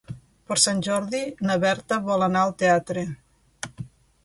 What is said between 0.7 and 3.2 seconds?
Jordi na Berta vol anar al teatre.